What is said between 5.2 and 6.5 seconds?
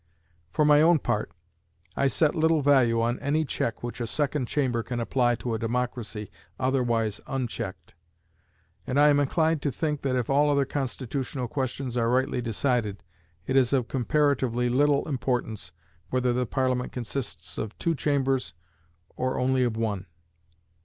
to a democracy